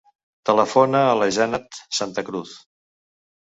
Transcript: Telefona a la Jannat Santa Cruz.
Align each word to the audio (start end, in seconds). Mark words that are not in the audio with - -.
Telefona 0.49 1.03
a 1.11 1.11
la 1.21 1.29
Jannat 1.37 1.79
Santa 2.01 2.27
Cruz. 2.33 2.59